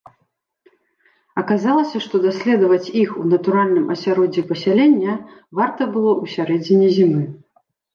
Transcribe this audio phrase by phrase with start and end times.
[1.41, 5.13] Аказалася, што даследаваць іх у натуральным асяроддзі пасялення
[5.63, 7.23] варта было ў сярэдзіне зімы.